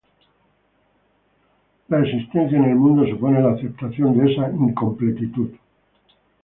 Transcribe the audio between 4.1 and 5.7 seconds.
de esa incompletitud.